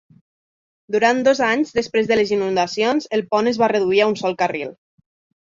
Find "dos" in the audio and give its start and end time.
1.27-1.41